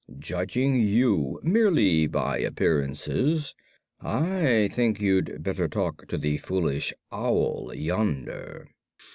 [0.17, 3.53] Judging you merely by appearances,
[3.99, 8.67] I think you'd better talk to the Foolish Owl yonder."